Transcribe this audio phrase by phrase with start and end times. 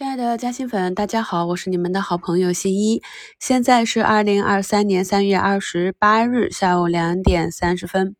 [0.00, 3.02] 亲爱的嘉兴粉，大家好，我是你们的好朋友新一。
[3.38, 8.16] 现在是二零二三年三月二十八日下午两点三十分。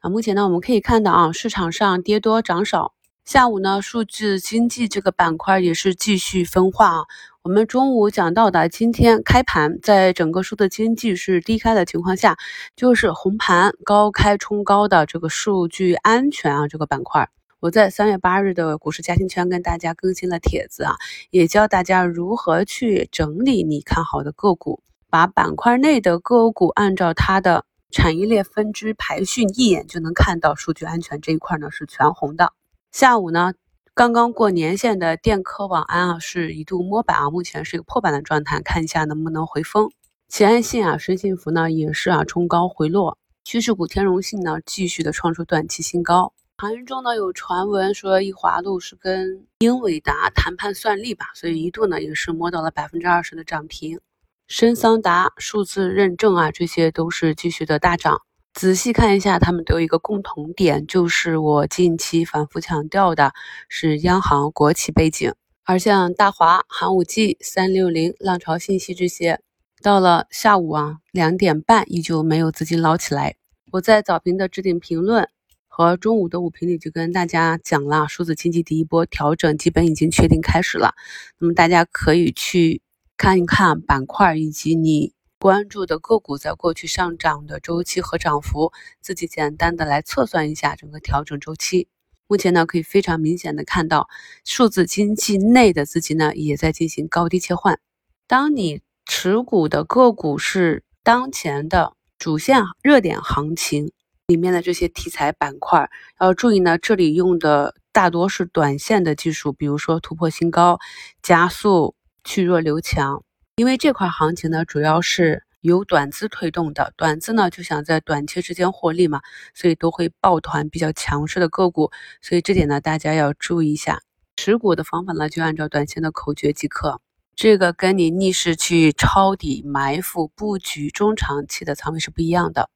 [0.00, 2.92] 啊，目前呢，我们可以看到啊，市场上跌多涨少。
[3.24, 7.04] 下午呢，数字经济这个板块也是继续分化啊。
[7.42, 12.36] 我们中午讲到的，今天开盘在整个数字经济是低开的情况下，
[12.76, 17.30] 就是红盘高开冲高的这个数据安全啊这个板块。
[17.62, 20.96] 我在三月八日的股市嘉兴圈跟大家更新了帖子啊，
[21.30, 32.52] 也教大家如何去整理你看好的个股，把板块内的个股按照它的产业链分支排序，一眼就能看到数据安全这一块呢是全红的。
[32.90, 33.54] 下午呢，
[33.94, 39.92] 刚刚过年线的电科网安啊是一度摸板啊，目前是一个破板的状态，看一下能不能回风。
[40.28, 46.32] 齐安信啊、深信服呢也是啊冲高回落，趋势股天荣信呢继续的创出短期新高。
[46.62, 53.98] 行业中呢有传闻说，易华路是跟英伟达谈判算力吧，所以一度呢也是摸到了百分之二十的涨停。
[54.46, 58.22] 深桑达数字认证啊，这些都是继续的大涨。
[58.54, 63.32] 仔细看一下，他们都有一个共同点，就是我近期反复强调的
[63.68, 65.34] 是央行国企背景。
[65.64, 69.40] 而像大华、寒武纪、三六零、浪潮信息这些，
[69.82, 73.34] 到了下午啊两点半依旧没有资金捞起来。
[73.72, 75.28] 我在早评的置顶评论。
[75.74, 80.94] 和中午的午评里就跟大家讲了，数字经济第一波调整基本已经确定开始了。
[81.38, 82.82] 那么大家可以去
[83.16, 88.70] 看一看板块以及你关注的个股在过去上涨的周期和涨幅，
[89.00, 91.88] 自己简单的来测算一下整个调整周期。
[92.26, 94.10] 目前呢，可以非常明显的看到，
[94.44, 97.80] 数字经济内的资金呢也在进行高低切换。
[98.26, 103.90] 当你持股的个股是当前的主线热点行情。
[104.26, 110.78] 里面的这些题材板块要注意呢，这里用的大多是短线的技术，比如说突破新高、
[111.22, 113.22] 加速、去弱留强。
[113.56, 119.20] 因为这块行情呢，主要是由短资推动的，短资呢就想在短期之间获利嘛，
[119.54, 121.90] 所以都会抱团比较强势的个股，
[122.22, 124.00] 所以这点呢大家要注意一下。
[124.36, 127.00] 持股的方法呢，就按照短线的口诀即可，
[127.36, 132.70] 这个跟你逆势去抄底埋伏布局中长期的仓位是不一样的。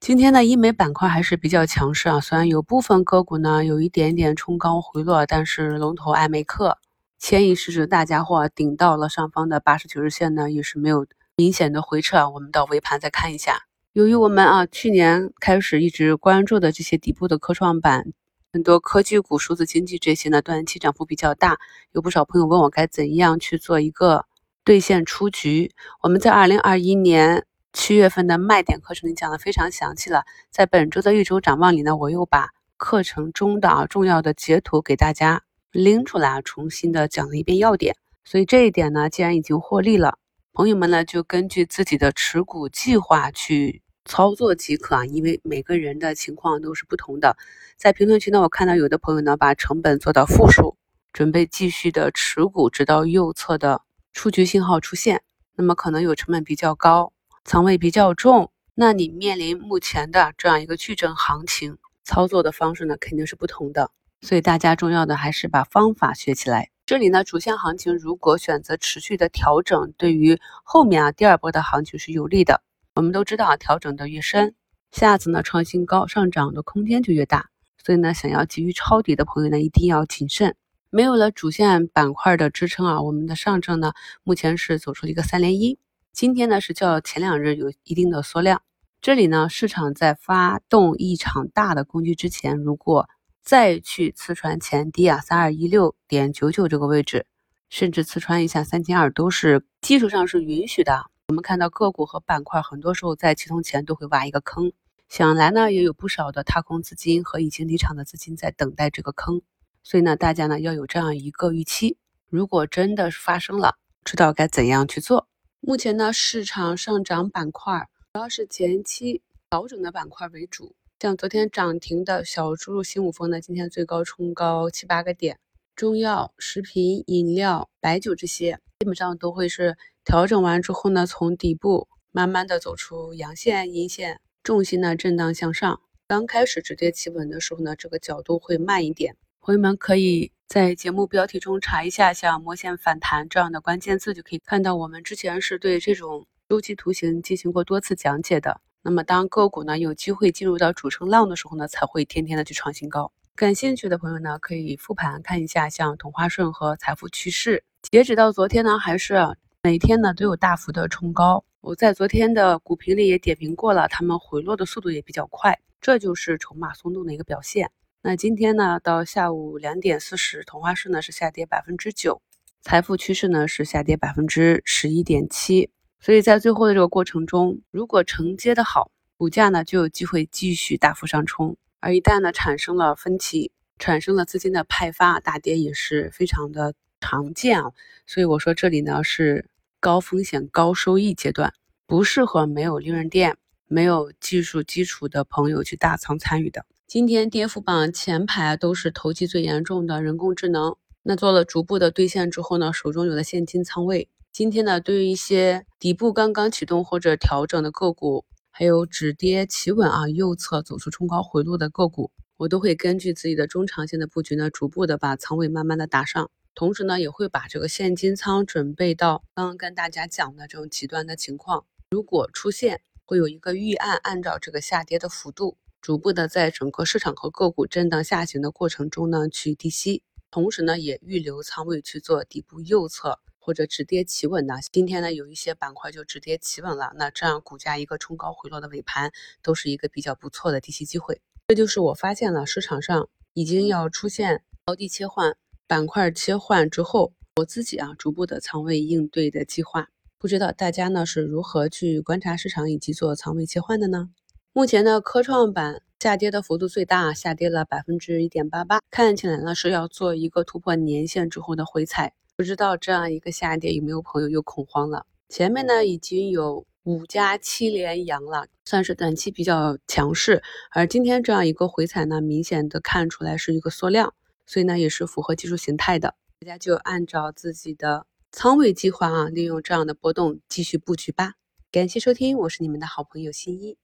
[0.00, 6.78] 今天的医美板块还是比较强势啊，虽然有部分个股呢有一点点冲高回落，但是龙头爱美克
[7.18, 11.04] 牵引市值大家伙顶到了上方的八十九日线呢，也是没有
[11.36, 12.30] 明显的回撤。
[12.30, 13.64] 我们到尾盘再看一下。
[13.92, 18.06] 由于我们啊去年开始一直关注的这些底部的科创板，
[18.52, 21.58] 很多科技股、数字经济这些呢短期涨幅比较大，
[21.92, 24.24] 有不少朋友问我该怎样去做一个
[24.64, 25.72] 兑现出局。
[26.02, 27.44] 我们在二零二一年。
[27.78, 37.94] 七月份的卖点课程里讲的非常详细了，在本周的一周展望里呢，我又把课程中的啊重要的截图给大家拎出来，重新的讲了一遍要点。
[38.24, 40.18] 所以这一点呢，既然已经获利了，
[40.52, 47.36] 朋友们呢就根据自己的持股计划去操作即可啊，因为每个人的情况都是不同的。
[47.76, 50.76] 在评论区呢，我看到有的朋友呢把成本做到负数，
[51.12, 55.22] 准备继续的持股，直到右侧的出局信号出现，
[55.54, 57.12] 那么可能有成本比较高。
[57.44, 63.90] 仓位比较重，那你面临目前的这样一个巨震行情，操作的方式呢肯定是不同的。
[64.20, 66.70] 所以大家重要的还是把方法学起来。
[66.84, 72.62] 这里呢，主线行情如果选择持续的调整，对于后面啊第二波的行情是有利的。
[72.94, 74.54] 我们都知道啊，调整的越深，
[74.90, 77.50] 下次呢创新高上涨的空间就越大。
[77.84, 80.56] 所以呢，想要急于抄底的朋友呢，一定要谨慎。
[80.90, 83.92] 没有了主线板块的支撑啊，我们的上证呢
[84.24, 85.76] 目前是走出了一个三连阴。
[86.12, 88.62] 今天呢是较前两日有一定的缩量，
[89.00, 93.08] 这里呢市场在发动一场大的攻击之前，如果
[93.42, 97.26] 再去刺穿前低啊三二一六点九九这个位置，
[97.70, 101.06] 甚至刺穿一下三千二，都是技术上是允许的。
[101.28, 104.72] 我们看到个股和板块很多时候在启动前都会挖一个坑，
[105.08, 109.40] 想来呢也有不少的踏空资金和已经离场的资金在等待这个坑，
[109.84, 111.96] 所以呢大家呢要有这样一个预期，
[112.28, 115.28] 如果真的发生了，知道该怎样去做。
[115.60, 125.38] 目前呢，市场上涨板块主要是前期调整的板块为主，像昨天涨停的小猪、新五丰呢，今天最高冲高七八个点，
[125.74, 135.80] 中药、食品饮料、白酒这些基本上都会是调整完之后呢，从底部慢慢的走出阳线、阴线，重心呢震荡向上。
[136.06, 139.16] 刚开始止跌企稳的时候呢，这个角度会慢一点，
[139.48, 140.30] 朋友们可以。
[140.46, 148.60] 在节目标题中查一下像“魔线反弹”这样的关键字，就可以看到我们之前是对这种周期图形进行过多次讲解的。
[148.82, 153.10] 那么当个股呢有机会进入到主升浪的时候呢，才会天天的去创新高。
[153.34, 161.42] 感兴趣的朋友呢，可以复盘看一下，像同花顺和财富趋势，截止到昨天呢，还是每天呢都有大幅的冲高。
[161.62, 167.70] 我在昨天的股评里也点评过了，他们回落的速度也比较快，这就是筹码松动的一个表现。
[168.00, 172.22] 那今天呢，到下午两点四十，同花顺呢是下跌百分之九，
[172.60, 175.68] 财富趋势呢是下跌百分之十一点七。
[175.98, 181.56] 所以在最后的这个过程中，如果承接的好，股价呢就有机会继续大幅上冲。
[181.80, 183.50] 而一旦呢产生了分歧，
[183.80, 187.72] 产生了资金的派发，大跌也是非常的常见啊。
[188.06, 191.52] 所以我说这里呢是高风险高收益阶段，
[191.84, 193.36] 不适合没有利润垫、
[193.66, 196.64] 没有技术基础的朋友去大仓参与的。
[196.88, 204.08] 今天跌幅榜前排都是投机最严重的人工智能，那做了逐步的兑现之后呢，手中有的现金仓位。
[204.32, 208.24] 今天呢，对于一些底部刚刚启动或者调整的个股。
[208.48, 233.20] 还有止跌企稳啊，右侧走出冲高回落的个股，我都会根据自己的中长线的布局呢，逐步的把仓位慢慢的打上，同时呢，也会把这个现金仓准备到刚刚跟大家讲的这种极端的情况，如果出现会有一个预案，按照这个下跌的幅度，逐步的在整个市场和个股震荡下行的过程中呢，去低吸，同时呢，也预留仓位去做底部右侧。
[233.40, 239.10] 或者止跌企稳的，今天呢有一些板块就止跌企稳了，那这样股价一个冲高回落的尾盘，
[239.42, 241.22] 都是一个比较不错的低吸机会。
[241.46, 245.34] 这就是我发现了市场上已经要出现高低切换、
[245.66, 249.88] 板块切换之后，我自己啊逐步的仓位应对的计划。
[250.18, 254.10] 不知道大家呢是如何去观察市场以及做仓位切换的呢？
[254.58, 262.12] 目前呢科创板下跌的幅度最大，下跌了百分之一点八八，看起来呢是要做一个突破年线之后的回踩。
[262.36, 265.06] 不知道这样一个下跌有没有朋友又恐慌了？
[265.28, 270.42] 前面呢已经有五家七连阳了，算是短期比较强势。
[270.72, 274.12] 而今天这样一个回踩呢，明显的看出来是一个缩量，
[274.44, 276.16] 所以呢也是符合技术形态的。
[276.40, 281.34] 大家就按照自己的仓位计划啊，利用这样的波动继续布局吧。
[281.70, 283.78] 感谢收听，我是你们的好朋友新一。